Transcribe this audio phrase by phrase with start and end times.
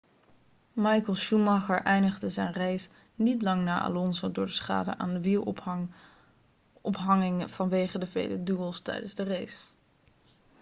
[0.73, 7.51] michael schumacher eindigde zijn race niet lang na alonso door de schade aan de wielophanging
[7.51, 9.71] vanwege de vele duels tijdens de race